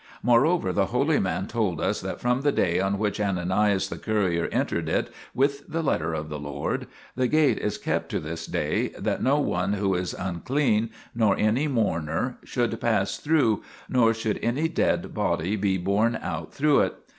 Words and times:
More 0.23 0.47
over 0.47 0.73
the 0.73 0.87
holy 0.87 1.19
man 1.19 1.45
told 1.45 1.79
us 1.79 2.01
that 2.01 2.19
from 2.19 2.41
the 2.41 2.51
day 2.51 2.79
on 2.79 2.97
which 2.97 3.21
Ananias 3.21 3.87
the 3.89 3.99
courier 3.99 4.47
entered 4.51 4.89
it 4.89 5.13
with 5.35 5.67
the 5.67 5.83
letter 5.83 6.11
of 6.15 6.27
the 6.27 6.39
Lord, 6.39 6.87
the 7.15 7.27
gate 7.27 7.59
is 7.59 7.77
kept 7.77 8.09
to 8.09 8.19
this 8.19 8.47
day, 8.47 8.87
that 8.97 9.21
no 9.21 9.39
one 9.39 9.73
who 9.73 9.93
is 9.93 10.15
unclean, 10.15 10.89
nor 11.13 11.37
any 11.37 11.67
mourner, 11.67 12.39
should 12.43 12.81
pass 12.81 13.17
through 13.17 13.61
nor 13.87 14.11
should 14.15 14.39
any 14.41 14.67
dead 14.67 15.13
body 15.13 15.55
be 15.55 15.77
borne 15.77 16.15
out 16.19 16.51
through 16.51 16.79
it. 16.79 16.95